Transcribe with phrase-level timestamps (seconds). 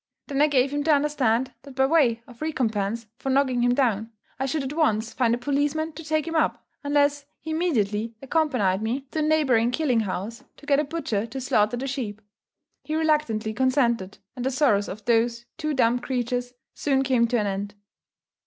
[0.25, 4.11] Then I gave him to understand, that by way of recompense for knocking him down,
[4.39, 8.81] I should at once find a policeman to take him up, unless he immediately accompanied
[8.81, 12.19] me to a neighbouring killing house, to get a butcher to slaughter the sheep.
[12.83, 17.45] He reluctantly consented, and the sorrows of those two dumb creatures soon came to an
[17.45, 17.75] end.